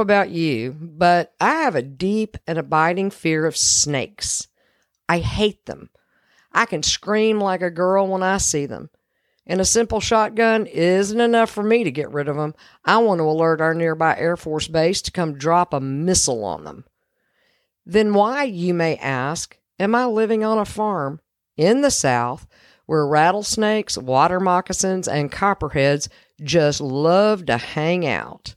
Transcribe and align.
About 0.00 0.30
you, 0.30 0.76
but 0.80 1.34
I 1.40 1.62
have 1.62 1.74
a 1.74 1.82
deep 1.82 2.36
and 2.46 2.58
abiding 2.58 3.10
fear 3.10 3.46
of 3.46 3.56
snakes. 3.56 4.48
I 5.08 5.18
hate 5.18 5.66
them. 5.66 5.90
I 6.52 6.66
can 6.66 6.82
scream 6.82 7.40
like 7.40 7.62
a 7.62 7.70
girl 7.70 8.08
when 8.08 8.22
I 8.22 8.38
see 8.38 8.66
them. 8.66 8.90
And 9.46 9.60
a 9.60 9.64
simple 9.64 10.00
shotgun 10.00 10.66
isn't 10.66 11.20
enough 11.20 11.50
for 11.50 11.62
me 11.62 11.82
to 11.84 11.90
get 11.90 12.12
rid 12.12 12.28
of 12.28 12.36
them. 12.36 12.54
I 12.84 12.98
want 12.98 13.18
to 13.18 13.24
alert 13.24 13.60
our 13.60 13.74
nearby 13.74 14.16
Air 14.16 14.36
Force 14.36 14.68
base 14.68 15.02
to 15.02 15.10
come 15.10 15.34
drop 15.34 15.72
a 15.72 15.80
missile 15.80 16.44
on 16.44 16.64
them. 16.64 16.84
Then 17.84 18.14
why, 18.14 18.44
you 18.44 18.74
may 18.74 18.96
ask, 18.96 19.58
am 19.78 19.94
I 19.94 20.06
living 20.06 20.44
on 20.44 20.58
a 20.58 20.64
farm 20.64 21.20
in 21.56 21.80
the 21.80 21.90
South 21.90 22.46
where 22.86 23.06
rattlesnakes, 23.06 23.98
water 23.98 24.38
moccasins, 24.38 25.08
and 25.08 25.32
copperheads 25.32 26.08
just 26.42 26.80
love 26.80 27.46
to 27.46 27.56
hang 27.56 28.06
out? 28.06 28.54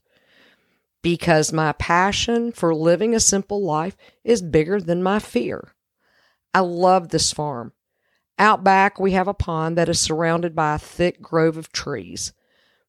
Because 1.03 1.53
my 1.53 1.73
passion 1.73 2.51
for 2.51 2.73
living 2.73 3.13
a 3.13 3.19
simple 3.19 3.63
life 3.63 3.95
is 4.23 4.41
bigger 4.41 4.81
than 4.81 5.03
my 5.03 5.19
fear. 5.19 5.75
I 6.53 6.61
love 6.61 7.09
this 7.09 7.31
farm. 7.31 7.73
Out 8.39 8.63
back, 8.63 8.99
we 8.99 9.11
have 9.11 9.27
a 9.27 9.33
pond 9.33 9.77
that 9.77 9.89
is 9.89 9.99
surrounded 9.99 10.55
by 10.55 10.73
a 10.73 10.79
thick 10.79 11.21
grove 11.21 11.57
of 11.57 11.71
trees. 11.71 12.33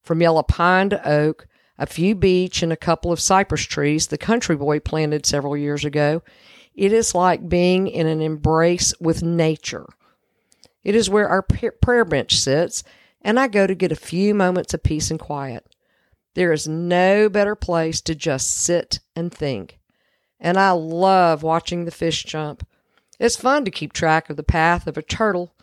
From 0.01 0.21
yellow 0.21 0.43
pine 0.43 0.89
to 0.89 1.07
oak, 1.07 1.45
a 1.77 1.85
few 1.85 2.15
beech, 2.15 2.63
and 2.63 2.71
a 2.71 2.77
couple 2.77 3.11
of 3.11 3.19
cypress 3.19 3.61
trees 3.63 4.07
the 4.07 4.17
country 4.17 4.55
boy 4.55 4.79
planted 4.79 5.25
several 5.25 5.57
years 5.57 5.83
ago, 5.83 6.23
it 6.73 6.93
is 6.93 7.13
like 7.13 7.49
being 7.49 7.87
in 7.87 8.07
an 8.07 8.21
embrace 8.21 8.93
with 8.99 9.23
nature. 9.23 9.87
It 10.83 10.95
is 10.95 11.09
where 11.09 11.27
our 11.27 11.41
prayer 11.41 12.05
bench 12.05 12.37
sits, 12.37 12.83
and 13.21 13.39
I 13.39 13.47
go 13.47 13.67
to 13.67 13.75
get 13.75 13.91
a 13.91 13.97
few 13.97 14.33
moments 14.33 14.73
of 14.73 14.83
peace 14.83 15.11
and 15.11 15.19
quiet. 15.19 15.65
There 16.35 16.51
is 16.51 16.67
no 16.67 17.29
better 17.29 17.55
place 17.55 18.01
to 18.01 18.13
just 18.13 18.55
sit 18.57 18.99
and 19.15 19.33
think. 19.33 19.79
And 20.39 20.57
I 20.57 20.71
love 20.71 21.43
watching 21.43 21.85
the 21.85 21.91
fish 21.91 22.23
jump. 22.23 22.67
It's 23.19 23.37
fun 23.37 23.65
to 23.65 23.71
keep 23.71 23.93
track 23.93 24.29
of 24.29 24.35
the 24.35 24.43
path 24.43 24.85
of 24.85 24.97
a 24.97 25.01
turtle. 25.01 25.55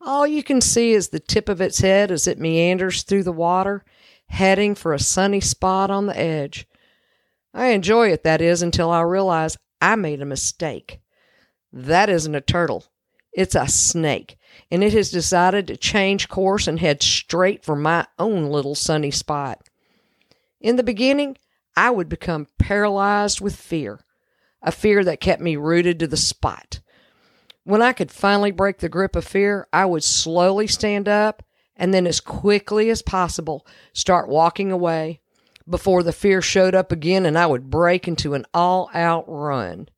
All 0.00 0.26
you 0.26 0.42
can 0.42 0.60
see 0.60 0.92
is 0.92 1.08
the 1.08 1.18
tip 1.18 1.48
of 1.48 1.60
its 1.62 1.80
head 1.80 2.10
as 2.10 2.26
it 2.26 2.38
meanders 2.38 3.02
through 3.02 3.24
the 3.24 3.32
water, 3.32 3.84
heading 4.28 4.74
for 4.74 4.92
a 4.92 4.98
sunny 4.98 5.40
spot 5.40 5.90
on 5.90 6.06
the 6.06 6.18
edge. 6.18 6.68
I 7.54 7.68
enjoy 7.68 8.12
it, 8.12 8.22
that 8.24 8.42
is, 8.42 8.60
until 8.60 8.90
I 8.90 9.00
realize 9.00 9.56
I 9.80 9.96
made 9.96 10.20
a 10.20 10.26
mistake. 10.26 11.00
That 11.72 12.10
isn't 12.10 12.34
a 12.34 12.40
turtle, 12.42 12.84
it's 13.32 13.54
a 13.54 13.66
snake, 13.66 14.36
and 14.70 14.84
it 14.84 14.92
has 14.92 15.10
decided 15.10 15.66
to 15.66 15.76
change 15.76 16.28
course 16.28 16.68
and 16.68 16.78
head 16.78 17.02
straight 17.02 17.64
for 17.64 17.74
my 17.74 18.06
own 18.18 18.50
little 18.50 18.74
sunny 18.74 19.10
spot. 19.10 19.67
In 20.60 20.76
the 20.76 20.82
beginning, 20.82 21.36
I 21.76 21.90
would 21.90 22.08
become 22.08 22.48
paralyzed 22.58 23.40
with 23.40 23.54
fear, 23.54 24.00
a 24.62 24.72
fear 24.72 25.04
that 25.04 25.20
kept 25.20 25.40
me 25.40 25.56
rooted 25.56 25.98
to 26.00 26.06
the 26.06 26.16
spot. 26.16 26.80
When 27.64 27.82
I 27.82 27.92
could 27.92 28.10
finally 28.10 28.50
break 28.50 28.78
the 28.78 28.88
grip 28.88 29.14
of 29.14 29.24
fear, 29.24 29.68
I 29.72 29.84
would 29.84 30.02
slowly 30.02 30.66
stand 30.66 31.08
up 31.08 31.42
and 31.76 31.94
then, 31.94 32.06
as 32.06 32.18
quickly 32.18 32.90
as 32.90 33.02
possible, 33.02 33.64
start 33.92 34.28
walking 34.28 34.72
away 34.72 35.20
before 35.68 36.02
the 36.02 36.12
fear 36.12 36.42
showed 36.42 36.74
up 36.74 36.90
again 36.90 37.24
and 37.24 37.38
I 37.38 37.46
would 37.46 37.70
break 37.70 38.08
into 38.08 38.34
an 38.34 38.46
all 38.52 38.90
out 38.94 39.24
run. 39.28 39.88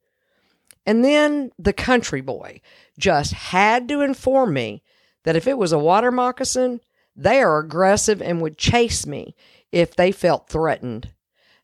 And 0.84 1.04
then 1.04 1.52
the 1.58 1.72
country 1.72 2.20
boy 2.20 2.60
just 2.98 3.32
had 3.32 3.88
to 3.88 4.00
inform 4.00 4.52
me 4.52 4.82
that 5.24 5.36
if 5.36 5.46
it 5.46 5.56
was 5.56 5.72
a 5.72 5.78
water 5.78 6.10
moccasin, 6.10 6.80
they 7.16 7.40
are 7.40 7.58
aggressive 7.58 8.20
and 8.20 8.40
would 8.40 8.58
chase 8.58 9.06
me 9.06 9.34
if 9.72 9.94
they 9.94 10.12
felt 10.12 10.48
threatened. 10.48 11.10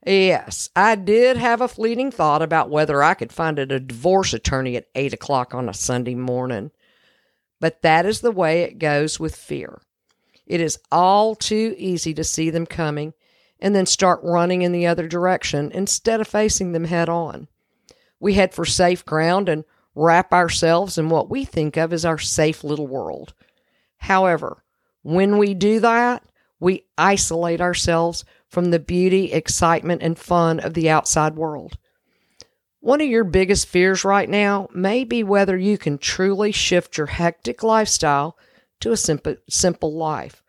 Yes, 0.07 0.71
I 0.77 0.95
did 0.95 1.37
have 1.37 1.61
a 1.61 1.69
fleeting 1.69 2.13
thought 2.13 2.41
about 2.41 2.71
whether 2.71 3.03
I 3.03 3.15
could 3.15 3.33
find 3.33 3.59
a 3.59 3.67
divorce 3.81 4.33
attorney 4.33 4.77
at 4.77 4.87
8 4.95 5.15
o'clock 5.15 5.53
on 5.53 5.69
a 5.69 5.75
Sunday 5.75 6.15
morning. 6.15 6.71
But 7.61 7.83
that 7.83 8.07
is 8.07 8.21
the 8.21 8.31
way 8.31 8.63
it 8.63 8.79
goes 8.79 9.19
with 9.19 9.35
fear. 9.35 9.81
It 10.47 10.61
is 10.61 10.79
all 10.93 11.35
too 11.35 11.75
easy 11.77 12.15
to 12.15 12.23
see 12.23 12.51
them 12.51 12.67
coming 12.67 13.15
and 13.59 13.75
then 13.75 13.87
start 13.87 14.21
running 14.23 14.63
in 14.63 14.71
the 14.71 14.87
other 14.87 15.09
direction 15.09 15.73
instead 15.73 16.21
of 16.21 16.29
facing 16.29 16.73
them 16.73 16.85
head 16.85 17.09
on. 17.09 17.49
We 18.21 18.35
head 18.35 18.55
for 18.55 18.65
safe 18.65 19.05
ground 19.05 19.49
and 19.49 19.65
wrap 19.95 20.33
ourselves 20.33 20.99
in 20.99 21.09
what 21.09 21.31
we 21.31 21.45
think 21.45 21.77
of 21.77 21.93
as 21.93 22.05
our 22.05 22.19
safe 22.19 22.63
little 22.63 22.87
world. 22.87 23.35
However, 23.97 24.63
when 25.03 25.39
we 25.39 25.55
do 25.55 25.81
that, 25.81 26.23
we 26.59 26.85
isolate 26.97 27.61
ourselves 27.61 28.25
from 28.49 28.71
the 28.71 28.79
beauty, 28.79 29.33
excitement, 29.33 30.03
and 30.03 30.19
fun 30.19 30.61
of 30.61 30.75
the 30.75 30.89
outside 30.89 31.37
world. 31.37 31.77
One 32.81 33.01
of 33.01 33.09
your 33.09 33.25
biggest 33.25 33.67
fears 33.67 34.05
right 34.05 34.29
now 34.29 34.69
may 34.73 35.05
be 35.05 35.23
whether 35.23 35.57
you 35.57 35.77
can 35.77 35.99
truly 35.99 36.53
shift 36.53 36.97
your 36.97 37.09
hectic 37.09 37.63
lifestyle 37.63 38.39
to 38.81 38.93
a 38.93 38.97
simple, 38.97 39.37
simple 39.49 39.93
life. 39.93 40.43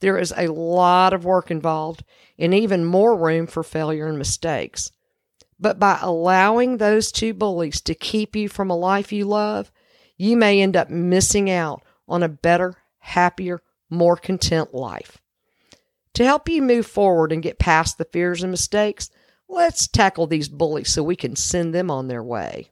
There 0.00 0.16
is 0.16 0.32
a 0.36 0.50
lot 0.50 1.12
of 1.12 1.24
work 1.24 1.50
involved 1.50 2.04
and 2.38 2.54
even 2.54 2.84
more 2.84 3.14
room 3.14 3.46
for 3.46 3.62
failure 3.62 4.06
and 4.06 4.16
mistakes. 4.16 4.90
But 5.58 5.78
by 5.78 5.98
allowing 6.00 6.78
those 6.78 7.12
two 7.12 7.34
bullies 7.34 7.82
to 7.82 7.94
keep 7.94 8.34
you 8.34 8.48
from 8.48 8.70
a 8.70 8.76
life 8.76 9.12
you 9.12 9.26
love, 9.26 9.70
you 10.16 10.36
may 10.36 10.62
end 10.62 10.74
up 10.74 10.88
missing 10.88 11.50
out 11.50 11.82
on 12.08 12.22
a 12.22 12.28
better, 12.28 12.76
happier, 13.00 13.62
more 13.90 14.16
content 14.16 14.72
life. 14.72 15.18
To 16.14 16.24
help 16.24 16.48
you 16.48 16.62
move 16.62 16.86
forward 16.86 17.32
and 17.32 17.42
get 17.42 17.58
past 17.58 17.98
the 17.98 18.04
fears 18.04 18.42
and 18.42 18.50
mistakes, 18.50 19.10
let's 19.48 19.86
tackle 19.86 20.26
these 20.26 20.48
bullies 20.48 20.90
so 20.90 21.02
we 21.02 21.16
can 21.16 21.36
send 21.36 21.74
them 21.74 21.90
on 21.90 22.08
their 22.08 22.22
way. 22.22 22.70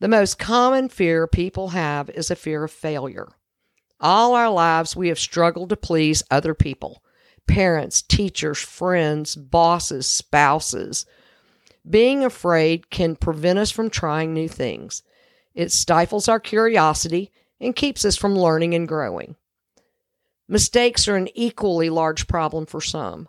The 0.00 0.08
most 0.08 0.38
common 0.38 0.88
fear 0.88 1.26
people 1.26 1.68
have 1.68 2.10
is 2.10 2.30
a 2.30 2.36
fear 2.36 2.64
of 2.64 2.72
failure. 2.72 3.28
All 4.00 4.34
our 4.34 4.50
lives, 4.50 4.96
we 4.96 5.08
have 5.08 5.18
struggled 5.18 5.68
to 5.68 5.76
please 5.76 6.24
other 6.30 6.54
people 6.54 7.02
parents, 7.46 8.02
teachers, 8.02 8.58
friends, 8.58 9.36
bosses, 9.36 10.06
spouses. 10.06 11.06
Being 11.88 12.24
afraid 12.24 12.90
can 12.90 13.16
prevent 13.16 13.58
us 13.58 13.70
from 13.70 13.90
trying 13.90 14.32
new 14.32 14.48
things. 14.48 15.02
It 15.54 15.72
stifles 15.72 16.28
our 16.28 16.40
curiosity 16.40 17.30
and 17.60 17.76
keeps 17.76 18.04
us 18.04 18.16
from 18.16 18.36
learning 18.36 18.74
and 18.74 18.88
growing. 18.88 19.36
Mistakes 20.48 21.08
are 21.08 21.16
an 21.16 21.28
equally 21.34 21.90
large 21.90 22.26
problem 22.26 22.66
for 22.66 22.80
some. 22.80 23.28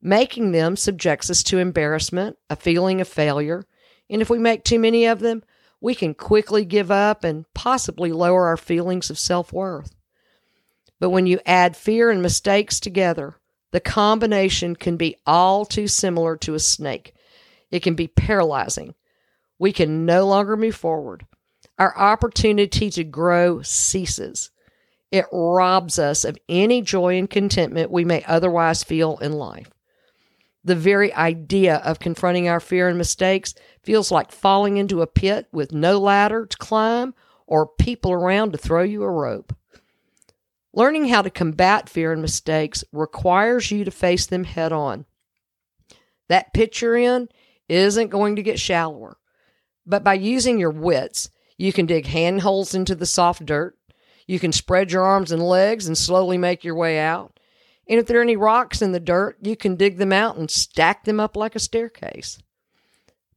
Making 0.00 0.52
them 0.52 0.76
subjects 0.76 1.30
us 1.30 1.42
to 1.44 1.58
embarrassment, 1.58 2.36
a 2.50 2.56
feeling 2.56 3.00
of 3.00 3.08
failure, 3.08 3.64
and 4.10 4.20
if 4.20 4.30
we 4.30 4.38
make 4.38 4.64
too 4.64 4.78
many 4.78 5.06
of 5.06 5.20
them, 5.20 5.42
we 5.80 5.94
can 5.94 6.14
quickly 6.14 6.64
give 6.64 6.90
up 6.90 7.24
and 7.24 7.44
possibly 7.54 8.12
lower 8.12 8.46
our 8.46 8.56
feelings 8.56 9.10
of 9.10 9.18
self 9.18 9.52
worth. 9.52 9.94
But 11.00 11.10
when 11.10 11.26
you 11.26 11.40
add 11.44 11.76
fear 11.76 12.10
and 12.10 12.22
mistakes 12.22 12.80
together, 12.80 13.36
the 13.72 13.80
combination 13.80 14.76
can 14.76 14.96
be 14.96 15.16
all 15.26 15.64
too 15.64 15.88
similar 15.88 16.36
to 16.38 16.54
a 16.54 16.60
snake. 16.60 17.14
It 17.70 17.82
can 17.82 17.94
be 17.94 18.06
paralyzing. 18.06 18.94
We 19.58 19.72
can 19.72 20.06
no 20.06 20.26
longer 20.26 20.56
move 20.56 20.76
forward. 20.76 21.26
Our 21.78 21.96
opportunity 21.98 22.88
to 22.90 23.04
grow 23.04 23.62
ceases. 23.62 24.50
It 25.14 25.26
robs 25.30 26.00
us 26.00 26.24
of 26.24 26.36
any 26.48 26.82
joy 26.82 27.16
and 27.16 27.30
contentment 27.30 27.92
we 27.92 28.04
may 28.04 28.24
otherwise 28.24 28.82
feel 28.82 29.16
in 29.18 29.30
life. 29.30 29.70
The 30.64 30.74
very 30.74 31.14
idea 31.14 31.76
of 31.76 32.00
confronting 32.00 32.48
our 32.48 32.58
fear 32.58 32.88
and 32.88 32.98
mistakes 32.98 33.54
feels 33.84 34.10
like 34.10 34.32
falling 34.32 34.76
into 34.76 35.02
a 35.02 35.06
pit 35.06 35.46
with 35.52 35.70
no 35.70 36.00
ladder 36.00 36.46
to 36.46 36.56
climb 36.56 37.14
or 37.46 37.64
people 37.78 38.10
around 38.10 38.50
to 38.50 38.58
throw 38.58 38.82
you 38.82 39.04
a 39.04 39.08
rope. 39.08 39.54
Learning 40.72 41.06
how 41.06 41.22
to 41.22 41.30
combat 41.30 41.88
fear 41.88 42.12
and 42.12 42.20
mistakes 42.20 42.82
requires 42.90 43.70
you 43.70 43.84
to 43.84 43.92
face 43.92 44.26
them 44.26 44.42
head 44.42 44.72
on. 44.72 45.06
That 46.28 46.52
pit 46.52 46.80
you're 46.80 46.96
in 46.96 47.28
isn't 47.68 48.08
going 48.08 48.34
to 48.34 48.42
get 48.42 48.58
shallower, 48.58 49.16
but 49.86 50.02
by 50.02 50.14
using 50.14 50.58
your 50.58 50.72
wits, 50.72 51.30
you 51.56 51.72
can 51.72 51.86
dig 51.86 52.06
handholds 52.06 52.74
into 52.74 52.96
the 52.96 53.06
soft 53.06 53.46
dirt, 53.46 53.78
You 54.26 54.38
can 54.38 54.52
spread 54.52 54.90
your 54.90 55.02
arms 55.02 55.32
and 55.32 55.42
legs 55.42 55.86
and 55.86 55.96
slowly 55.96 56.38
make 56.38 56.64
your 56.64 56.74
way 56.74 56.98
out. 56.98 57.38
And 57.86 58.00
if 58.00 58.06
there 58.06 58.18
are 58.18 58.22
any 58.22 58.36
rocks 58.36 58.80
in 58.80 58.92
the 58.92 59.00
dirt, 59.00 59.36
you 59.42 59.56
can 59.56 59.76
dig 59.76 59.98
them 59.98 60.12
out 60.12 60.36
and 60.36 60.50
stack 60.50 61.04
them 61.04 61.20
up 61.20 61.36
like 61.36 61.54
a 61.54 61.60
staircase. 61.60 62.38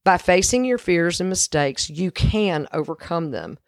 By 0.03 0.17
facing 0.17 0.63
your 0.63 0.77
fears 0.77 1.19
and 1.19 1.29
mistakes, 1.29 1.89
you 1.89 2.11
can 2.11 2.67
overcome 2.71 3.31
them. 3.31 3.59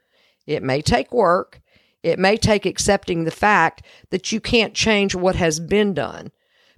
It 0.48 0.64
may 0.64 0.82
take 0.82 1.12
work. 1.12 1.62
It 2.02 2.18
may 2.18 2.38
take 2.38 2.66
accepting 2.66 3.26
the 3.26 3.32
fact 3.32 3.86
that 4.10 4.32
you 4.32 4.40
can't 4.40 4.74
change 4.74 5.14
what 5.14 5.36
has 5.36 5.60
been 5.60 5.94
done, 5.94 6.32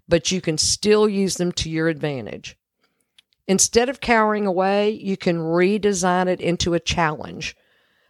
but 0.08 0.32
you 0.32 0.42
can 0.42 0.58
still 0.58 1.08
use 1.08 1.36
them 1.36 1.52
to 1.54 1.70
your 1.70 1.90
advantage. 1.90 2.58
Instead 3.48 3.88
of 3.88 4.02
cowering 4.02 4.48
away, 4.48 4.90
you 4.90 5.16
can 5.16 5.38
redesign 5.38 6.28
it 6.28 6.42
into 6.42 6.74
a 6.74 6.80
challenge. 6.80 7.56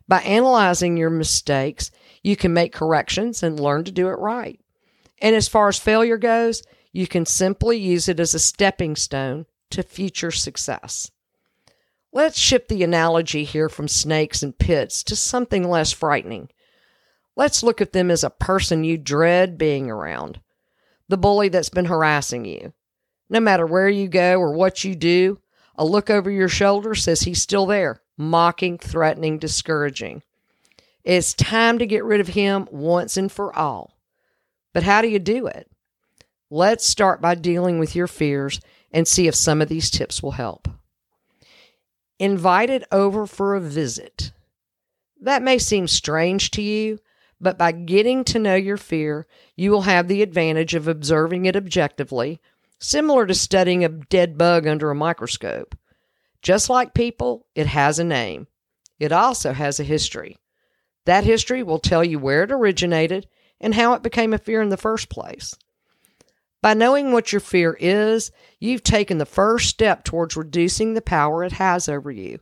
By 0.08 0.22
analyzing 0.22 0.96
your 0.96 1.10
mistakes, 1.10 1.92
you 2.24 2.36
can 2.36 2.54
make 2.54 2.74
corrections 2.74 3.44
and 3.44 3.60
learn 3.60 3.84
to 3.86 3.92
do 3.92 4.08
it 4.08 4.20
right. 4.20 4.60
And 5.22 5.36
as 5.36 5.48
far 5.48 5.68
as 5.68 5.80
failure 5.80 6.18
goes, 6.18 6.64
you 6.92 7.08
can 7.08 7.26
simply 7.26 7.78
use 7.78 8.08
it 8.10 8.20
as 8.20 8.34
a 8.34 8.40
stepping 8.40 8.96
stone 8.96 9.46
to 9.72 9.84
future 9.84 10.32
success. 10.32 11.12
Let's 12.14 12.38
shift 12.38 12.68
the 12.68 12.84
analogy 12.84 13.44
here 13.44 13.70
from 13.70 13.88
snakes 13.88 14.44
and 14.44 14.58
pits 14.58 15.04
to 15.04 15.16
something 15.16 15.70
less 15.70 15.92
frightening. 15.94 16.50
Let's 17.36 17.64
look 17.64 17.80
at 17.80 17.94
them 17.94 18.12
as 18.12 18.24
a 18.24 18.30
person 18.30 18.84
you 18.84 18.98
dread 18.98 19.58
being 19.58 19.90
around 19.90 20.42
the 21.12 21.18
bully 21.18 21.50
that's 21.50 21.70
been 21.70 21.86
harassing 21.86 22.46
you. 22.46 22.74
No 23.30 23.42
matter 23.42 23.66
where 23.66 23.90
you 23.90 24.08
go 24.08 24.40
or 24.40 24.54
what 24.54 24.86
you 24.86 24.96
do, 24.96 25.40
a 25.76 25.86
look 25.86 26.10
over 26.10 26.32
your 26.32 26.48
shoulder 26.48 26.96
says 26.96 27.22
he's 27.22 27.42
still 27.42 27.66
there, 27.66 28.02
mocking, 28.18 28.78
threatening, 28.78 29.38
discouraging. 29.38 30.24
It's 31.04 31.34
time 31.34 31.80
to 31.80 31.86
get 31.86 32.04
rid 32.04 32.22
of 32.22 32.30
him 32.30 32.68
once 32.72 33.18
and 33.18 33.32
for 33.32 33.56
all. 33.56 33.98
But 34.74 34.84
how 34.84 35.02
do 35.02 35.08
you 35.08 35.20
do 35.20 35.48
it? 35.48 35.70
Let's 36.50 36.86
start 36.86 37.22
by 37.22 37.36
dealing 37.36 37.80
with 37.80 37.96
your 37.96 38.08
fears 38.08 38.60
and 38.92 39.08
see 39.08 39.28
if 39.28 39.36
some 39.36 39.62
of 39.62 39.70
these 39.70 39.90
tips 39.90 40.22
will 40.22 40.32
help. 40.32 40.68
Invite 42.20 42.70
it 42.70 42.84
over 42.92 43.26
for 43.26 43.56
a 43.56 43.62
visit. 43.62 44.32
That 45.22 45.42
may 45.42 45.58
seem 45.58 45.88
strange 45.88 46.52
to 46.52 46.62
you, 46.62 47.00
but 47.40 47.58
by 47.58 47.72
getting 47.72 48.24
to 48.26 48.40
know 48.40 48.56
your 48.56 48.78
fear, 48.78 49.26
you 49.56 49.72
will 49.72 49.84
have 49.84 50.08
the 50.08 50.22
advantage 50.22 50.76
of 50.76 50.88
observing 50.88 51.46
it 51.46 51.56
objectively, 51.56 52.40
similar 52.80 53.26
to 53.26 53.34
studying 53.34 53.84
a 53.84 53.90
dead 53.90 54.38
bug 54.38 54.68
under 54.68 54.92
a 54.92 54.96
microscope. 54.96 55.76
Just 56.42 56.70
like 56.70 56.94
people, 56.94 57.48
it 57.56 57.68
has 57.68 57.98
a 57.98 58.04
name. 58.04 58.48
It 59.00 59.12
also 59.12 59.54
has 59.54 59.80
a 59.80 59.84
history. 59.84 60.38
That 61.06 61.24
history 61.24 61.64
will 61.64 61.80
tell 61.80 62.04
you 62.04 62.20
where 62.20 62.44
it 62.44 62.52
originated 62.52 63.28
and 63.60 63.76
how 63.76 63.94
it 63.94 64.04
became 64.04 64.34
a 64.34 64.38
fear 64.38 64.62
in 64.62 64.70
the 64.70 64.78
first 64.78 65.10
place. 65.10 65.56
By 66.62 66.76
knowing 66.76 67.12
what 67.12 67.32
your 67.32 67.40
fear 67.40 67.76
is, 67.80 68.32
you've 68.60 68.84
taken 68.84 69.18
the 69.18 69.26
first 69.26 69.70
step 69.70 70.04
towards 70.04 70.38
reducing 70.38 70.94
the 70.94 71.02
power 71.02 71.44
it 71.44 71.54
has 71.54 71.90
over 71.90 72.12
you. 72.12 72.40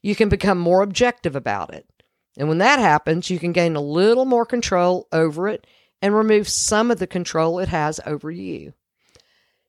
You 0.00 0.14
can 0.14 0.28
become 0.28 0.58
more 0.58 0.82
objective 0.82 1.34
about 1.34 1.74
it. 1.74 1.86
And 2.36 2.48
when 2.48 2.58
that 2.58 2.78
happens, 2.78 3.30
you 3.30 3.40
can 3.40 3.52
gain 3.52 3.74
a 3.74 3.80
little 3.80 4.24
more 4.24 4.46
control 4.46 5.08
over 5.10 5.48
it 5.48 5.66
and 6.00 6.14
remove 6.14 6.48
some 6.48 6.92
of 6.92 7.00
the 7.00 7.06
control 7.08 7.58
it 7.58 7.68
has 7.68 7.98
over 8.06 8.30
you. 8.30 8.74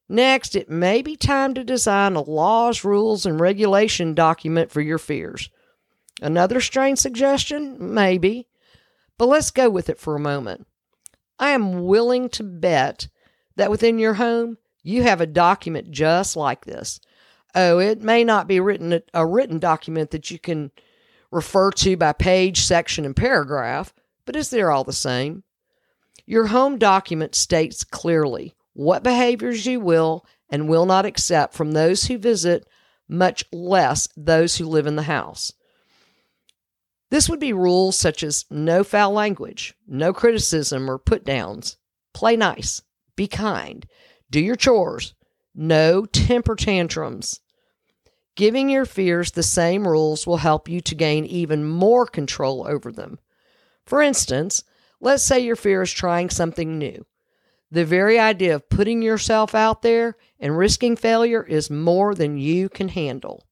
Next, 0.08 0.56
it 0.56 0.70
may 0.70 1.02
be 1.02 1.16
time 1.16 1.56
to 1.56 1.64
design 1.64 2.16
a 2.16 2.22
laws, 2.22 2.84
rules, 2.84 3.26
and 3.26 3.40
regulation 3.40 4.14
document 4.14 4.72
for 4.72 4.82
your 4.82 4.98
fears. 5.00 5.50
Another 6.22 6.62
strange 6.62 7.00
suggestion? 7.00 7.78
Maybe. 7.94 8.48
But 9.18 9.28
let's 9.28 9.52
go 9.52 9.70
with 9.70 9.90
it 9.90 10.00
for 10.00 10.16
a 10.16 10.20
moment. 10.20 10.68
I 11.38 11.52
am 11.52 11.86
willing 11.86 12.30
to 12.30 12.44
bet 12.44 13.08
that 13.56 13.72
within 13.72 14.00
your 14.00 14.16
home, 14.16 14.58
you 14.84 15.04
have 15.04 15.22
a 15.22 15.26
document 15.26 15.92
just 15.92 16.36
like 16.36 16.66
this. 16.66 17.00
Oh, 17.56 17.80
it 17.80 18.02
may 18.02 18.24
not 18.24 18.48
be 18.48 18.60
written 18.60 19.02
a 19.14 19.26
written 19.26 19.60
document 19.60 20.12
that 20.12 20.30
you 20.30 20.40
can 20.40 20.72
refer 21.32 21.72
to 21.72 21.98
by 21.98 22.14
page, 22.14 22.62
section, 22.62 23.06
and 23.06 23.16
paragraph, 23.16 23.94
but 24.26 24.36
it's 24.36 24.50
there 24.50 24.72
all 24.72 24.84
the 24.84 24.94
same. 24.94 25.44
Your 26.26 26.48
home 26.48 26.78
document 26.78 27.36
states 27.36 27.84
clearly 27.84 28.56
what 28.74 29.04
behaviors 29.04 29.66
you 29.66 29.80
will 29.80 30.26
and 30.50 30.70
will 30.70 30.86
not 30.86 31.06
accept 31.06 31.54
from 31.54 31.72
those 31.72 32.06
who 32.06 32.18
visit, 32.18 32.68
much 33.08 33.44
less 33.52 34.08
those 34.16 34.58
who 34.58 34.66
live 34.66 34.88
in 34.88 34.96
the 34.96 35.04
house. 35.04 35.54
This 37.10 37.28
would 37.28 37.40
be 37.40 37.54
rules 37.54 37.98
such 37.98 38.24
as 38.24 38.46
no 38.52 38.84
foul 38.84 39.12
language, 39.12 39.74
no 39.88 40.14
criticism 40.14 40.90
or 40.90 41.00
put 41.00 41.26
downs, 41.26 41.78
play 42.14 42.36
nice, 42.36 42.84
be 43.16 43.28
kind, 43.28 43.86
do 44.30 44.40
your 44.40 44.56
chores, 44.56 45.16
no 45.56 46.06
temper 46.06 46.56
tantrums. 46.56 47.42
Giving 48.36 48.70
your 48.70 48.86
fears 48.86 49.32
the 49.32 49.44
same 49.44 49.88
rules 49.88 50.28
will 50.28 50.38
help 50.38 50.70
you 50.70 50.82
to 50.82 50.96
gain 50.96 51.26
even 51.26 51.68
more 51.68 52.06
control 52.06 52.66
over 52.68 52.92
them. 52.92 53.20
For 53.86 54.02
instance, 54.02 54.64
let's 55.02 55.24
say 55.24 55.40
your 55.40 55.56
fear 55.56 55.82
is 55.82 55.92
trying 55.92 56.30
something 56.30 56.78
new. 56.78 57.06
The 57.72 57.86
very 57.86 58.20
idea 58.20 58.56
of 58.56 58.70
putting 58.70 59.02
yourself 59.02 59.54
out 59.54 59.82
there 59.82 60.16
and 60.40 60.58
risking 60.58 60.96
failure 60.96 61.44
is 61.44 61.70
more 61.70 62.16
than 62.16 62.38
you 62.38 62.70
can 62.70 62.90
handle. 62.90 63.46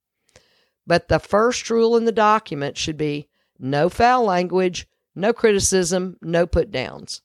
But 0.85 1.07
the 1.07 1.19
first 1.19 1.69
rule 1.69 1.97
in 1.97 2.05
the 2.05 2.11
document 2.11 2.77
should 2.77 2.97
be 2.97 3.27
no 3.59 3.89
foul 3.89 4.23
language, 4.23 4.87
no 5.15 5.33
criticism, 5.33 6.17
no 6.21 6.45
put 6.45 6.71
downs. 6.71 7.21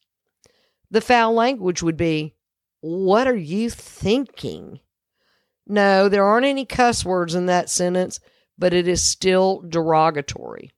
The 0.90 1.00
foul 1.00 1.32
language 1.34 1.82
would 1.82 1.96
be, 1.96 2.34
What 2.80 3.26
are 3.26 3.36
you 3.36 3.70
thinking? 3.70 4.80
No, 5.66 6.08
there 6.08 6.24
aren't 6.24 6.46
any 6.46 6.64
cuss 6.64 7.04
words 7.04 7.34
in 7.34 7.46
that 7.46 7.70
sentence, 7.70 8.20
but 8.58 8.74
it 8.74 8.88
is 8.88 9.04
still 9.04 9.62
derogatory. 9.66 10.70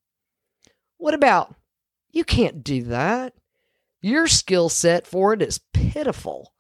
What 0.98 1.14
about, 1.14 1.54
You 2.12 2.24
can't 2.24 2.62
do 2.62 2.82
that? 2.84 3.34
Your 4.00 4.28
skill 4.28 4.68
set 4.68 5.06
for 5.06 5.32
it 5.32 5.42
is 5.42 5.60
pitiful. 5.72 6.52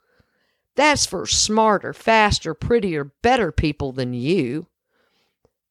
That's 0.76 1.06
for 1.06 1.26
smarter, 1.26 1.92
faster, 1.92 2.54
prettier, 2.54 3.12
better 3.22 3.52
people 3.52 3.92
than 3.92 4.14
you. 4.14 4.66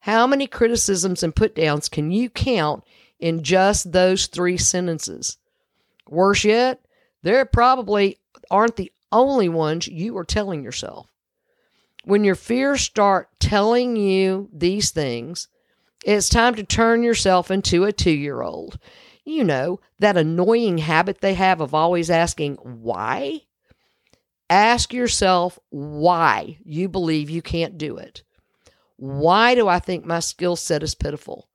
How 0.02 0.28
many 0.28 0.48
criticisms 0.48 1.24
and 1.24 1.36
put 1.36 1.56
downs 1.56 1.90
can 1.90 2.12
you 2.12 2.30
count 2.30 2.84
in 3.24 3.42
just 3.42 3.94
those 3.94 4.28
three 4.28 4.58
sentences. 4.58 5.38
Worse 6.10 6.44
yet, 6.44 6.82
there 7.22 7.46
probably 7.46 8.18
aren't 8.52 8.76
the 8.76 8.92
only 9.14 9.48
ones 9.48 9.88
you 9.88 10.18
are 10.18 10.26
telling 10.26 10.62
yourself. 10.62 11.08
When 12.04 12.26
your 12.26 12.36
fears 12.36 12.82
start 12.82 13.30
telling 13.40 13.96
you 13.96 14.50
these 14.52 14.92
things, 14.92 15.48
it's 16.04 16.28
time 16.28 16.56
to 16.56 16.66
turn 16.66 17.02
yourself 17.02 17.50
into 17.50 17.86
a 17.86 17.94
two 17.94 18.12
year 18.12 18.42
old. 18.42 18.78
You 19.24 19.46
know, 19.46 19.80
that 20.00 20.18
annoying 20.18 20.80
habit 20.80 21.22
they 21.22 21.36
have 21.36 21.62
of 21.62 21.74
always 21.74 22.10
asking 22.10 22.56
why. 22.56 23.44
Ask 24.50 24.92
yourself 24.92 25.58
why 25.70 26.58
you 26.66 26.90
believe 26.90 27.30
you 27.30 27.42
can't 27.42 27.78
do 27.78 27.96
it. 27.96 28.22
Why 28.98 29.56
do 29.56 29.70
I 29.70 29.80
think 29.80 30.04
my 30.04 30.20
skill 30.20 30.58
set 30.58 30.84
is 30.84 30.94
pitiful? 30.94 31.48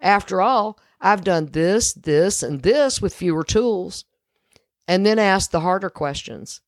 After 0.00 0.40
all, 0.40 0.78
I've 1.00 1.24
done 1.24 1.46
this, 1.46 1.94
this, 1.94 2.42
and 2.42 2.62
this 2.62 3.00
with 3.00 3.14
fewer 3.14 3.44
tools. 3.44 4.04
And 4.86 5.06
then 5.06 5.18
ask 5.18 5.50
the 5.50 5.60
harder 5.60 5.90
questions. 5.90 6.60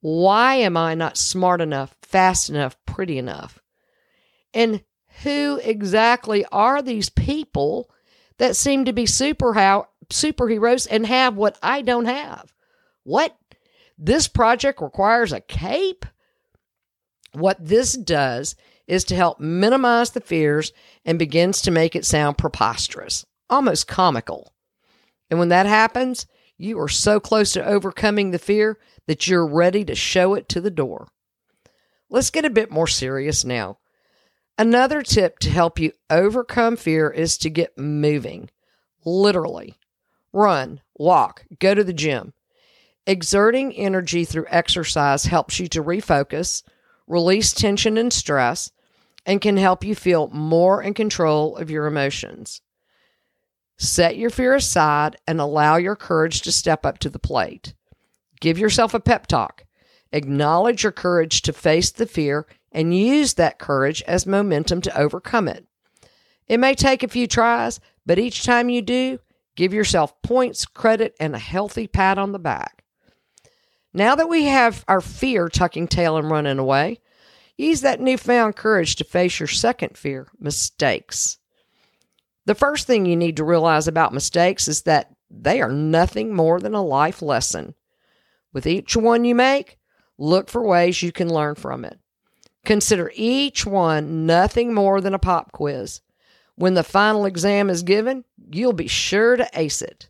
Why 0.00 0.54
am 0.56 0.76
I 0.76 0.94
not 0.94 1.18
smart 1.18 1.60
enough, 1.60 1.94
fast 2.02 2.48
enough, 2.48 2.76
pretty 2.86 3.18
enough? 3.18 3.60
And 4.54 4.82
who 5.22 5.60
exactly 5.62 6.44
are 6.50 6.80
these 6.80 7.10
people 7.10 7.90
that 8.38 8.56
seem 8.56 8.86
to 8.86 8.92
be 8.92 9.04
super 9.06 9.52
how, 9.52 9.88
superheroes 10.08 10.86
and 10.90 11.06
have 11.06 11.36
what 11.36 11.58
I 11.62 11.82
don't 11.82 12.06
have? 12.06 12.52
What? 13.04 13.36
This 13.98 14.26
project 14.26 14.80
requires 14.80 15.32
a 15.32 15.40
cape? 15.40 16.06
What 17.32 17.58
this 17.64 17.92
does 17.92 18.56
is 18.86 19.04
to 19.04 19.14
help 19.14 19.38
minimize 19.38 20.10
the 20.10 20.22
fears 20.22 20.72
and 21.04 21.18
begins 21.18 21.60
to 21.62 21.70
make 21.70 21.94
it 21.94 22.06
sound 22.06 22.38
preposterous 22.38 23.26
almost 23.50 23.86
comical. 23.86 24.54
And 25.28 25.38
when 25.38 25.50
that 25.50 25.66
happens, 25.66 26.26
you 26.56 26.78
are 26.80 26.88
so 26.88 27.20
close 27.20 27.52
to 27.52 27.64
overcoming 27.64 28.30
the 28.30 28.38
fear 28.38 28.78
that 29.06 29.26
you're 29.26 29.46
ready 29.46 29.84
to 29.84 29.94
show 29.94 30.34
it 30.34 30.48
to 30.50 30.60
the 30.60 30.70
door. 30.70 31.08
Let's 32.08 32.30
get 32.30 32.44
a 32.44 32.50
bit 32.50 32.70
more 32.70 32.86
serious 32.86 33.44
now. 33.44 33.78
Another 34.58 35.02
tip 35.02 35.38
to 35.40 35.50
help 35.50 35.78
you 35.78 35.92
overcome 36.10 36.76
fear 36.76 37.08
is 37.08 37.38
to 37.38 37.50
get 37.50 37.78
moving. 37.78 38.50
Literally. 39.04 39.74
Run, 40.32 40.80
walk, 40.96 41.44
go 41.58 41.74
to 41.74 41.82
the 41.82 41.92
gym. 41.92 42.34
Exerting 43.06 43.72
energy 43.74 44.24
through 44.24 44.46
exercise 44.48 45.24
helps 45.24 45.58
you 45.58 45.66
to 45.68 45.82
refocus, 45.82 46.62
release 47.06 47.52
tension 47.52 47.96
and 47.96 48.12
stress, 48.12 48.70
and 49.24 49.40
can 49.40 49.56
help 49.56 49.82
you 49.82 49.94
feel 49.94 50.28
more 50.28 50.82
in 50.82 50.94
control 50.94 51.56
of 51.56 51.70
your 51.70 51.86
emotions. 51.86 52.60
Set 53.80 54.18
your 54.18 54.28
fear 54.28 54.54
aside 54.54 55.16
and 55.26 55.40
allow 55.40 55.76
your 55.76 55.96
courage 55.96 56.42
to 56.42 56.52
step 56.52 56.84
up 56.84 56.98
to 56.98 57.08
the 57.08 57.18
plate. 57.18 57.72
Give 58.38 58.58
yourself 58.58 58.92
a 58.92 59.00
pep 59.00 59.26
talk. 59.26 59.64
Acknowledge 60.12 60.82
your 60.82 60.92
courage 60.92 61.40
to 61.42 61.54
face 61.54 61.90
the 61.90 62.04
fear 62.04 62.46
and 62.70 62.94
use 62.94 63.34
that 63.34 63.58
courage 63.58 64.02
as 64.02 64.26
momentum 64.26 64.82
to 64.82 65.00
overcome 65.00 65.48
it. 65.48 65.66
It 66.46 66.60
may 66.60 66.74
take 66.74 67.02
a 67.02 67.08
few 67.08 67.26
tries, 67.26 67.80
but 68.04 68.18
each 68.18 68.44
time 68.44 68.68
you 68.68 68.82
do, 68.82 69.18
give 69.56 69.72
yourself 69.72 70.20
points, 70.20 70.66
credit, 70.66 71.16
and 71.18 71.34
a 71.34 71.38
healthy 71.38 71.86
pat 71.86 72.18
on 72.18 72.32
the 72.32 72.38
back. 72.38 72.84
Now 73.94 74.14
that 74.14 74.28
we 74.28 74.44
have 74.44 74.84
our 74.88 75.00
fear 75.00 75.48
tucking 75.48 75.88
tail 75.88 76.18
and 76.18 76.30
running 76.30 76.58
away, 76.58 76.98
use 77.56 77.80
that 77.80 77.98
newfound 77.98 78.56
courage 78.56 78.96
to 78.96 79.04
face 79.04 79.40
your 79.40 79.46
second 79.46 79.96
fear 79.96 80.28
mistakes. 80.38 81.38
The 82.50 82.56
first 82.56 82.88
thing 82.88 83.06
you 83.06 83.14
need 83.14 83.36
to 83.36 83.44
realize 83.44 83.86
about 83.86 84.12
mistakes 84.12 84.66
is 84.66 84.82
that 84.82 85.14
they 85.30 85.62
are 85.62 85.70
nothing 85.70 86.34
more 86.34 86.58
than 86.58 86.74
a 86.74 86.82
life 86.82 87.22
lesson. 87.22 87.76
With 88.52 88.66
each 88.66 88.96
one 88.96 89.24
you 89.24 89.36
make, 89.36 89.78
look 90.18 90.50
for 90.50 90.66
ways 90.66 91.00
you 91.00 91.12
can 91.12 91.32
learn 91.32 91.54
from 91.54 91.84
it. 91.84 92.00
Consider 92.64 93.12
each 93.14 93.64
one 93.64 94.26
nothing 94.26 94.74
more 94.74 95.00
than 95.00 95.14
a 95.14 95.18
pop 95.20 95.52
quiz. 95.52 96.00
When 96.56 96.74
the 96.74 96.82
final 96.82 97.24
exam 97.24 97.70
is 97.70 97.84
given, 97.84 98.24
you'll 98.50 98.72
be 98.72 98.88
sure 98.88 99.36
to 99.36 99.48
ace 99.54 99.80
it. 99.80 100.08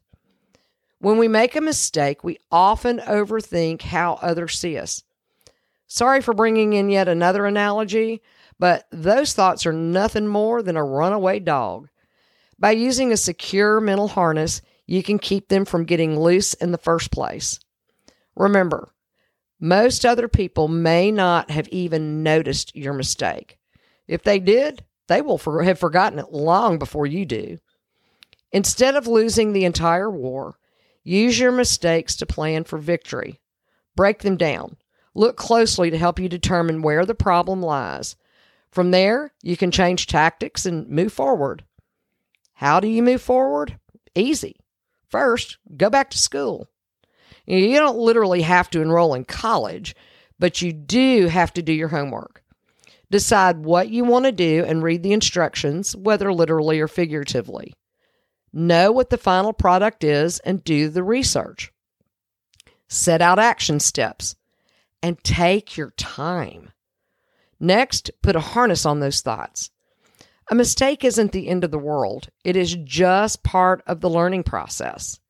When 0.99 1.19
we 1.19 1.29
make 1.29 1.55
a 1.57 1.61
mistake, 1.61 2.25
we 2.25 2.39
often 2.51 3.01
overthink 3.01 3.83
how 3.83 4.15
others 4.23 4.59
see 4.59 4.79
us. 4.79 5.05
Sorry 5.89 6.23
for 6.23 6.33
bringing 6.33 6.73
in 6.73 6.89
yet 6.89 7.07
another 7.07 7.45
analogy, 7.45 8.23
but 8.59 8.87
those 8.91 9.35
thoughts 9.35 9.67
are 9.67 9.75
nothing 9.75 10.27
more 10.27 10.63
than 10.63 10.79
a 10.79 10.83
runaway 10.83 11.39
dog. 11.39 11.91
By 12.61 12.73
using 12.73 13.11
a 13.11 13.17
secure 13.17 13.81
mental 13.81 14.09
harness, 14.09 14.61
you 14.87 15.03
can 15.03 15.19
keep 15.19 15.49
them 15.49 15.65
from 15.65 15.85
getting 15.85 16.21
loose 16.21 16.53
in 16.55 16.73
the 16.73 16.79
first 16.79 17.11
place. 17.11 17.59
Remember, 18.37 18.93
most 19.59 20.05
other 20.05 20.29
people 20.29 20.69
may 20.69 21.11
not 21.11 21.51
have 21.51 21.69
even 21.69 22.23
noticed 22.23 22.77
your 22.77 22.93
mistake. 22.93 23.59
If 24.07 24.23
they 24.23 24.39
did, 24.39 24.85
they 25.09 25.23
will 25.23 25.39
for- 25.39 25.63
have 25.63 25.79
forgotten 25.79 26.19
it 26.19 26.33
long 26.33 26.79
before 26.79 27.07
you 27.07 27.25
do. 27.25 27.59
Instead 28.53 28.95
of 28.95 29.07
losing 29.07 29.53
the 29.53 29.65
entire 29.65 30.11
war, 30.11 30.59
use 31.03 31.39
your 31.39 31.53
mistakes 31.53 32.17
to 32.17 32.27
plan 32.27 32.65
for 32.65 32.79
victory. 32.79 33.41
Break 33.97 34.21
them 34.21 34.37
down. 34.37 34.77
Look 35.15 35.37
closely 35.37 35.91
to 35.91 35.99
help 35.99 36.19
you 36.19 36.29
determine 36.29 36.83
where 36.83 37.07
the 37.07 37.15
problem 37.15 37.63
lies. 37.63 38.17
From 38.71 38.91
there, 38.91 39.33
you 39.43 39.57
can 39.57 39.71
change 39.71 40.07
tactics 40.07 40.67
and 40.67 40.89
move 40.89 41.13
forward. 41.13 41.65
How 42.61 42.79
do 42.79 42.89
you 42.89 43.03
move 43.03 43.23
forward? 43.23 43.79
Easy. 44.15 44.55
First, 45.09 45.57
go 45.79 45.89
back 45.89 46.11
to 46.11 46.19
school. 46.19 46.69
You 47.47 47.79
don't 47.79 47.97
literally 47.97 48.43
have 48.43 48.69
to 48.69 48.83
enroll 48.83 49.15
in 49.15 49.25
college, 49.25 49.97
but 50.39 50.61
you 50.61 50.71
do 50.75 51.29
have 51.29 51.55
to 51.55 51.63
do 51.63 51.73
your 51.73 51.89
homework. 51.89 52.45
Decide 53.11 53.65
what 53.65 53.89
you 53.89 54.05
want 54.05 54.27
to 54.27 54.33
do 54.33 54.63
and 54.67 54.83
read 54.83 55.03
the 55.03 55.15
instructions, 55.15 55.97
whether 55.97 56.35
literally 56.35 56.81
or 56.81 56.87
figuratively. 56.87 57.73
Know 58.53 58.93
what 58.93 59.09
the 59.09 59.17
final 59.17 59.55
product 59.55 60.05
is 60.05 60.39
and 60.41 60.63
do 60.63 60.91
the 60.91 61.03
research. 61.03 61.73
Set 62.91 63.23
out 63.23 63.39
action 63.39 63.81
steps 63.81 64.37
and 65.03 65.17
take 65.25 65.79
your 65.79 65.93
time. 65.93 66.73
Next, 67.59 68.11
put 68.23 68.37
a 68.37 68.41
harness 68.41 68.85
on 68.85 69.01
those 69.01 69.23
thoughts. 69.23 69.70
A 70.51 70.55
mistake 70.57 71.05
isn't 71.05 71.31
the 71.31 71.47
end 71.47 71.63
of 71.63 71.71
the 71.71 71.79
world, 71.79 72.29
it 72.43 72.57
is 72.57 72.75
just 72.75 73.45
part 73.45 73.85
of 73.87 74.01
the 74.01 74.11
learning 74.11 74.43
process. 74.43 75.21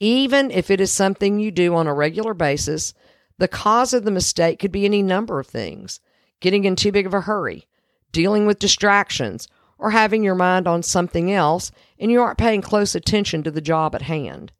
Even 0.00 0.50
if 0.50 0.68
it 0.68 0.80
is 0.80 0.90
something 0.90 1.38
you 1.38 1.52
do 1.52 1.76
on 1.76 1.86
a 1.86 1.94
regular 1.94 2.34
basis, 2.34 2.92
the 3.38 3.46
cause 3.46 3.94
of 3.94 4.04
the 4.04 4.10
mistake 4.10 4.58
could 4.58 4.72
be 4.72 4.84
any 4.84 5.00
number 5.00 5.38
of 5.38 5.46
things 5.46 6.00
getting 6.40 6.64
in 6.64 6.74
too 6.74 6.90
big 6.90 7.06
of 7.06 7.14
a 7.14 7.20
hurry, 7.20 7.68
dealing 8.10 8.44
with 8.44 8.58
distractions, 8.58 9.46
or 9.78 9.92
having 9.92 10.24
your 10.24 10.34
mind 10.34 10.66
on 10.66 10.82
something 10.82 11.30
else 11.30 11.70
and 12.00 12.10
you 12.10 12.20
aren't 12.20 12.36
paying 12.36 12.60
close 12.60 12.96
attention 12.96 13.44
to 13.44 13.50
the 13.52 13.60
job 13.60 13.94
at 13.94 14.02
hand. 14.02 14.50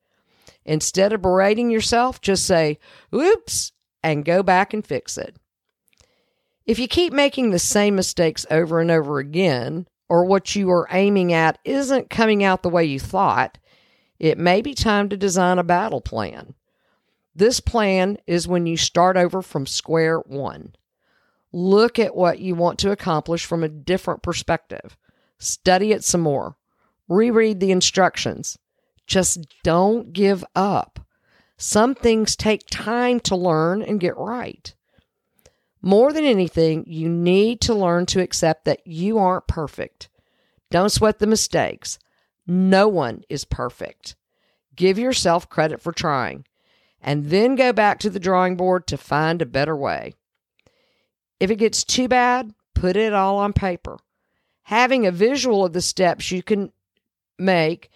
Instead 0.65 1.13
of 1.13 1.23
berating 1.23 1.71
yourself, 1.71 2.21
just 2.21 2.47
say, 2.47 2.79
oops, 3.13 3.73
and 4.01 4.25
go 4.25 4.45
back 4.45 4.73
and 4.73 4.87
fix 4.87 5.19
it. 5.19 5.37
If 6.65 6.79
you 6.79 6.87
keep 6.87 7.13
making 7.13 7.51
the 7.51 7.59
same 7.59 7.97
mistakes 7.97 8.47
over 8.51 8.81
and 8.81 8.91
over 8.91 9.19
again, 9.19 9.89
or 10.09 10.25
what 10.25 10.55
you 10.55 10.71
are 10.71 10.89
aiming 10.91 11.33
at 11.33 11.59
isn't 11.65 12.11
coming 12.11 12.45
out 12.45 12.63
the 12.63 12.69
way 12.69 12.85
you 12.85 13.01
thought, 13.01 13.59
it 14.19 14.39
may 14.39 14.63
be 14.63 14.75
time 14.75 15.09
to 15.09 15.17
design 15.17 15.59
a 15.59 15.65
battle 15.65 16.01
plan. 16.01 16.55
This 17.35 17.61
plan 17.61 18.19
is 18.27 18.47
when 18.47 18.67
you 18.67 18.77
start 18.77 19.17
over 19.17 19.43
from 19.43 19.67
square 19.67 20.19
one. 20.19 20.75
Look 21.51 21.99
at 21.99 22.15
what 22.15 22.39
you 22.39 22.55
want 22.55 22.79
to 22.81 22.93
accomplish 22.93 23.45
from 23.45 23.65
a 23.65 23.69
different 23.69 24.23
perspective. 24.23 24.97
Study 25.39 25.93
it 25.93 26.05
some 26.05 26.21
more. 26.21 26.57
Reread 27.09 27.59
the 27.59 27.73
instructions. 27.73 28.59
Just 29.07 29.47
don't 29.65 30.13
give 30.13 30.45
up. 30.55 31.01
Some 31.57 31.95
things 31.95 32.37
take 32.37 32.63
time 32.71 33.19
to 33.21 33.37
learn 33.37 33.83
and 33.83 34.01
get 34.01 34.17
right. 34.17 34.75
More 35.83 36.13
than 36.13 36.25
anything, 36.25 36.85
you 36.87 37.09
need 37.09 37.61
to 37.63 37.75
learn 37.75 38.07
to 38.07 38.21
accept 38.21 38.65
that 38.67 38.87
you 38.87 39.19
aren't 39.19 39.49
perfect. 39.49 40.09
Don't 40.71 40.93
sweat 40.93 41.19
the 41.19 41.27
mistakes. 41.27 41.99
No 42.47 42.87
one 42.87 43.25
is 43.29 43.45
perfect. 43.45 44.15
Give 44.77 44.99
yourself 44.99 45.49
credit 45.49 45.81
for 45.81 45.93
trying, 45.93 46.47
and 47.01 47.27
then 47.27 47.57
go 47.57 47.73
back 47.73 47.99
to 48.01 48.11
the 48.11 48.21
drawing 48.21 48.57
board 48.57 48.87
to 48.87 48.97
find 48.97 49.43
a 49.43 49.47
better 49.47 49.77
way. 49.77 50.15
If 51.41 51.51
it 51.51 51.57
gets 51.57 51.83
too 51.83 52.07
bad, 52.07 52.55
put 52.75 52.97
it 52.97 53.13
all 53.13 53.39
on 53.39 53.53
paper. 53.53 53.99
Having 54.63 55.07
a 55.07 55.13
visual 55.13 55.65
of 55.65 55.73
the 55.73 55.83
steps 55.83 56.31
you 56.31 56.43
can 56.43 56.73
make 57.39 57.91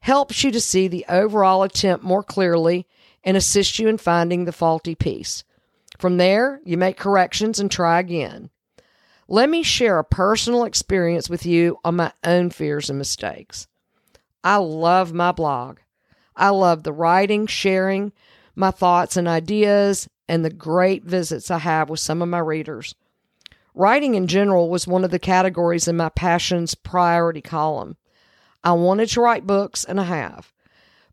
helps 0.00 0.42
you 0.42 0.50
to 0.50 0.60
see 0.60 0.88
the 0.88 1.04
overall 1.08 1.62
attempt 1.62 2.04
more 2.04 2.22
clearly 2.22 2.86
and 3.22 3.36
assist 3.36 3.78
you 3.78 3.88
in 3.88 3.98
finding 3.98 4.44
the 4.44 4.52
faulty 4.52 4.94
piece. 4.94 5.44
From 5.98 6.18
there, 6.18 6.60
you 6.64 6.76
make 6.76 6.96
corrections 6.96 7.58
and 7.58 7.70
try 7.70 8.00
again. 8.00 8.50
Let 9.28 9.48
me 9.50 9.62
share 9.62 9.98
a 9.98 10.04
personal 10.04 10.64
experience 10.64 11.28
with 11.28 11.44
you 11.46 11.78
on 11.84 11.96
my 11.96 12.12
own 12.24 12.50
fears 12.50 12.88
and 12.90 12.98
mistakes. 12.98 13.66
I 14.44 14.56
love 14.56 15.12
my 15.12 15.32
blog. 15.32 15.78
I 16.36 16.50
love 16.50 16.82
the 16.82 16.92
writing, 16.92 17.46
sharing 17.46 18.12
my 18.54 18.70
thoughts 18.70 19.16
and 19.16 19.26
ideas, 19.26 20.08
and 20.28 20.44
the 20.44 20.50
great 20.50 21.04
visits 21.04 21.50
I 21.50 21.58
have 21.58 21.88
with 21.88 22.00
some 22.00 22.22
of 22.22 22.28
my 22.28 22.38
readers. 22.38 22.94
Writing 23.74 24.14
in 24.14 24.26
general 24.26 24.70
was 24.70 24.86
one 24.86 25.04
of 25.04 25.10
the 25.10 25.18
categories 25.18 25.88
in 25.88 25.96
my 25.96 26.08
passions 26.08 26.74
priority 26.74 27.42
column. 27.42 27.96
I 28.62 28.72
wanted 28.72 29.08
to 29.10 29.20
write 29.20 29.46
books, 29.46 29.84
and 29.84 30.00
I 30.00 30.04
have, 30.04 30.52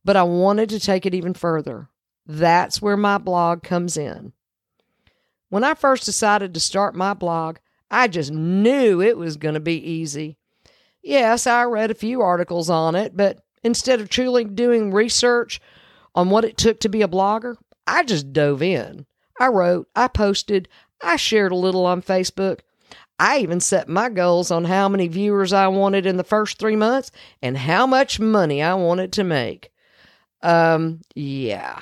but 0.05 0.15
I 0.15 0.23
wanted 0.23 0.69
to 0.69 0.79
take 0.79 1.05
it 1.05 1.13
even 1.13 1.33
further. 1.33 1.89
That's 2.25 2.81
where 2.81 2.97
my 2.97 3.17
blog 3.17 3.63
comes 3.63 3.97
in. 3.97 4.33
When 5.53 5.63
I 5.63 5.75
first 5.75 6.03
decided 6.03 6.55
to 6.55 6.59
start 6.59 6.95
my 6.95 7.13
blog, 7.13 7.57
I 7.91 8.07
just 8.07 8.31
knew 8.31 8.99
it 8.99 9.19
was 9.19 9.37
going 9.37 9.53
to 9.53 9.59
be 9.59 9.75
easy. 9.75 10.35
Yes, 11.03 11.45
I 11.45 11.65
read 11.65 11.91
a 11.91 11.93
few 11.93 12.23
articles 12.23 12.71
on 12.71 12.95
it, 12.95 13.15
but 13.15 13.45
instead 13.61 14.01
of 14.01 14.09
truly 14.09 14.45
doing 14.45 14.91
research 14.91 15.61
on 16.15 16.31
what 16.31 16.43
it 16.43 16.57
took 16.57 16.79
to 16.79 16.89
be 16.89 17.03
a 17.03 17.07
blogger, 17.07 17.57
I 17.85 18.03
just 18.03 18.33
dove 18.33 18.63
in. 18.63 19.05
I 19.39 19.49
wrote, 19.49 19.87
I 19.95 20.07
posted, 20.07 20.69
I 21.03 21.17
shared 21.17 21.51
a 21.51 21.55
little 21.55 21.85
on 21.85 22.01
Facebook. 22.01 22.61
I 23.19 23.37
even 23.37 23.59
set 23.59 23.87
my 23.87 24.09
goals 24.09 24.49
on 24.49 24.65
how 24.65 24.89
many 24.89 25.07
viewers 25.07 25.53
I 25.53 25.67
wanted 25.67 26.07
in 26.07 26.17
the 26.17 26.23
first 26.23 26.57
three 26.57 26.75
months 26.75 27.11
and 27.43 27.59
how 27.59 27.85
much 27.85 28.19
money 28.19 28.63
I 28.63 28.73
wanted 28.73 29.13
to 29.13 29.23
make. 29.23 29.71
Um, 30.41 31.01
yeah. 31.13 31.79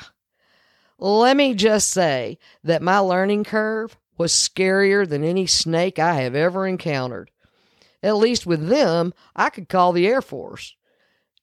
Let 1.03 1.35
me 1.35 1.55
just 1.55 1.89
say 1.89 2.37
that 2.63 2.83
my 2.83 2.99
learning 2.99 3.43
curve 3.43 3.97
was 4.19 4.31
scarier 4.31 5.09
than 5.09 5.23
any 5.23 5.47
snake 5.47 5.97
I 5.97 6.13
have 6.21 6.35
ever 6.35 6.67
encountered. 6.67 7.31
At 8.03 8.17
least 8.17 8.45
with 8.45 8.67
them, 8.69 9.11
I 9.35 9.49
could 9.49 9.67
call 9.67 9.93
the 9.93 10.05
Air 10.05 10.21
Force. 10.21 10.75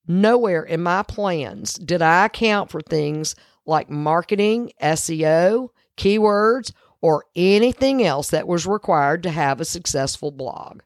Nowhere 0.07 0.63
in 0.63 0.81
my 0.81 1.03
plans 1.03 1.75
did 1.75 2.01
I 2.01 2.27
account 2.27 2.71
for 2.71 2.81
things 2.81 3.35
like 3.67 3.91
marketing, 3.91 4.71
SEO, 4.81 5.71
keywords, 5.97 6.73
or 7.01 7.25
anything 7.35 8.01
else 8.01 8.31
that 8.31 8.47
was 8.47 8.65
required 8.65 9.25
to 9.25 9.31
have 9.31 9.61
a 9.61 9.65
successful 9.65 10.31
blog. 10.31 10.83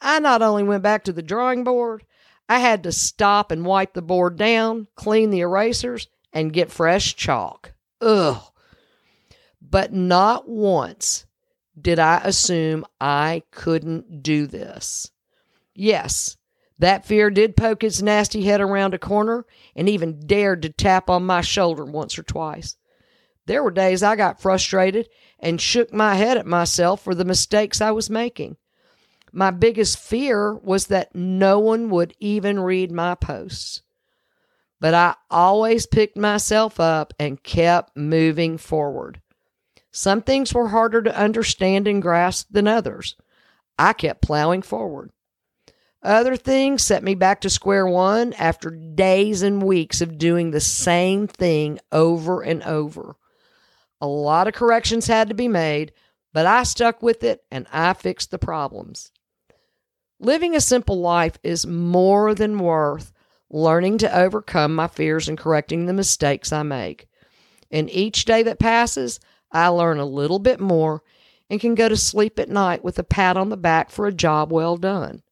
I 0.00 0.20
not 0.20 0.42
only 0.42 0.62
went 0.62 0.84
back 0.84 1.02
to 1.04 1.12
the 1.12 1.22
drawing 1.22 1.64
board, 1.64 2.04
I 2.48 2.60
had 2.60 2.84
to 2.84 2.92
stop 2.92 3.50
and 3.50 3.66
wipe 3.66 3.94
the 3.94 4.02
board 4.02 4.36
down, 4.36 4.86
clean 4.94 5.30
the 5.30 5.40
erasers, 5.40 6.06
and 6.34 6.52
get 6.52 6.70
fresh 6.70 7.16
chalk. 7.16 7.72
Ugh. 8.02 8.42
But 9.62 9.94
not 9.94 10.46
once 10.46 11.24
did 11.80 11.98
I 11.98 12.18
assume 12.24 12.84
I 13.00 13.44
couldn't 13.50 14.22
do 14.22 14.46
this. 14.46 15.10
Yes, 15.74 16.36
That 16.78 17.06
fear 17.06 17.30
did 17.30 17.56
poke 17.56 17.84
its 17.84 18.02
nasty 18.02 18.42
head 18.42 18.60
around 18.60 18.94
a 18.94 18.98
corner 18.98 19.46
and 19.76 19.88
even 19.88 20.20
dared 20.26 20.62
to 20.62 20.70
tap 20.70 21.08
on 21.08 21.24
my 21.24 21.40
shoulder 21.40 21.84
once 21.84 22.18
or 22.18 22.22
twice. 22.24 22.76
There 23.46 23.62
were 23.62 23.70
days 23.70 24.02
I 24.02 24.16
got 24.16 24.40
frustrated 24.40 25.08
and 25.38 25.60
shook 25.60 25.92
my 25.92 26.14
head 26.16 26.36
at 26.36 26.46
myself 26.46 27.02
for 27.02 27.14
the 27.14 27.24
mistakes 27.24 27.80
I 27.80 27.90
was 27.92 28.10
making. 28.10 28.56
My 29.32 29.50
biggest 29.50 29.98
fear 29.98 30.54
was 30.54 30.86
that 30.86 31.14
no 31.14 31.58
one 31.58 31.90
would 31.90 32.14
even 32.18 32.60
read 32.60 32.90
my 32.90 33.14
posts. 33.14 33.82
But 34.84 34.92
I 34.92 35.14
always 35.30 35.86
picked 35.86 36.18
myself 36.18 36.78
up 36.78 37.14
and 37.18 37.42
kept 37.42 37.96
moving 37.96 38.58
forward. 38.58 39.22
Some 39.90 40.20
things 40.20 40.52
were 40.52 40.68
harder 40.68 41.00
to 41.00 41.18
understand 41.18 41.88
and 41.88 42.02
grasp 42.02 42.48
than 42.50 42.68
others. 42.68 43.16
I 43.78 43.94
kept 43.94 44.20
plowing 44.20 44.60
forward. 44.60 45.10
Other 46.02 46.36
things 46.36 46.82
set 46.82 47.02
me 47.02 47.14
back 47.14 47.40
to 47.40 47.48
square 47.48 47.86
one 47.86 48.34
after 48.34 48.68
days 48.68 49.40
and 49.40 49.62
weeks 49.62 50.02
of 50.02 50.18
doing 50.18 50.50
the 50.50 50.60
same 50.60 51.28
thing 51.28 51.80
over 51.90 52.42
and 52.42 52.62
over. 52.64 53.16
A 54.02 54.06
lot 54.06 54.48
of 54.48 54.52
corrections 54.52 55.06
had 55.06 55.30
to 55.30 55.34
be 55.34 55.48
made, 55.48 55.92
but 56.34 56.44
I 56.44 56.62
stuck 56.62 57.02
with 57.02 57.24
it 57.24 57.42
and 57.50 57.66
I 57.72 57.94
fixed 57.94 58.30
the 58.30 58.38
problems. 58.38 59.12
Living 60.20 60.54
a 60.54 60.60
simple 60.60 61.00
life 61.00 61.38
is 61.42 61.66
more 61.66 62.34
than 62.34 62.58
worth 62.58 63.14
learning 63.50 63.98
to 63.98 64.16
overcome 64.16 64.74
my 64.74 64.86
fears 64.86 65.28
and 65.28 65.38
correcting 65.38 65.86
the 65.86 65.92
mistakes 65.92 66.52
I 66.52 66.62
make. 66.62 67.06
And 67.70 67.90
each 67.90 68.24
day 68.24 68.42
that 68.42 68.58
passes, 68.58 69.20
I 69.52 69.68
learn 69.68 69.98
a 69.98 70.04
little 70.04 70.38
bit 70.38 70.60
more 70.60 71.02
and 71.50 71.60
can 71.60 71.74
go 71.74 71.88
to 71.88 71.96
sleep 71.96 72.38
at 72.38 72.48
night 72.48 72.82
with 72.82 72.98
a 72.98 73.04
pat 73.04 73.36
on 73.36 73.48
the 73.48 73.56
back 73.56 73.90
for 73.90 74.06
a 74.06 74.12
job 74.12 74.52
well 74.52 74.76
done. 74.76 75.22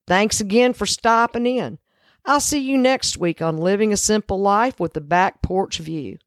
Thanks 0.06 0.40
again 0.40 0.74
for 0.74 0.86
stopping 0.86 1.46
in. 1.46 1.80
I'll 2.26 2.40
see 2.40 2.60
you 2.60 2.78
next 2.78 3.18
week 3.18 3.42
on 3.42 3.58
Living 3.58 3.94
a 3.94 3.98
Simple 3.98 4.40
Life 4.40 4.80
with 4.80 4.94
the 4.94 5.02
Back 5.02 5.42
Porch 5.42 5.78
View. 5.80 6.18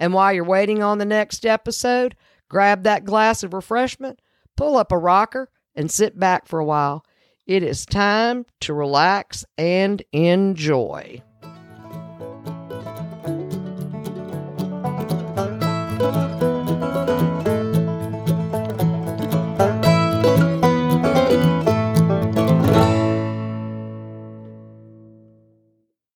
And 0.00 0.12
while 0.12 0.32
you're 0.32 0.44
waiting 0.44 0.82
on 0.82 0.98
the 0.98 1.04
next 1.04 1.46
episode, 1.46 2.16
grab 2.48 2.82
that 2.82 3.04
glass 3.04 3.42
of 3.42 3.54
refreshment, 3.54 4.20
pull 4.56 4.76
up 4.76 4.90
a 4.90 4.98
rocker, 4.98 5.50
and 5.74 5.90
sit 5.90 6.18
back 6.18 6.46
for 6.46 6.58
a 6.58 6.64
while. 6.64 7.04
It 7.46 7.62
is 7.62 7.84
time 7.84 8.46
to 8.60 8.74
relax 8.74 9.44
and 9.58 10.02
enjoy. 10.12 11.22